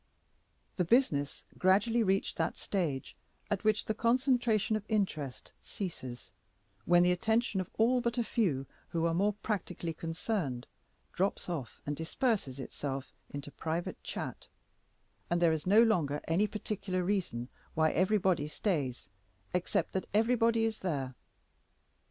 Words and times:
The 0.77 0.83
business 0.83 1.45
gradually 1.59 2.01
reached 2.01 2.37
that 2.37 2.57
stage 2.57 3.15
at 3.51 3.63
which 3.63 3.85
the 3.85 3.93
concentration 3.93 4.75
of 4.75 4.83
interest 4.89 5.51
ceases 5.61 6.31
when 6.85 7.03
the 7.03 7.11
attention 7.11 7.61
of 7.61 7.69
all 7.77 8.01
but 8.01 8.17
a 8.17 8.23
few 8.23 8.65
who 8.89 9.05
are 9.05 9.13
more 9.13 9.33
practically 9.43 9.93
concerned 9.93 10.65
drops 11.13 11.47
off 11.49 11.83
and 11.85 11.95
disperses 11.95 12.59
itself 12.59 13.13
in 13.29 13.41
private 13.43 14.01
chat, 14.03 14.47
and 15.29 15.39
there 15.39 15.51
is 15.53 15.67
no 15.67 15.83
longer 15.83 16.19
any 16.27 16.47
particular 16.47 17.03
reason 17.03 17.49
why 17.75 17.91
everybody 17.91 18.47
stays 18.47 19.07
except 19.53 19.91
that 19.91 20.07
everybody 20.15 20.65
is 20.65 20.79
there. 20.79 21.13